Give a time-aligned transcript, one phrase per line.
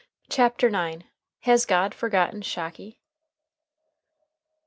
[0.31, 1.03] CHAPTER IX.
[1.41, 2.97] HAS GOD FORGOTTEN SHOCKY?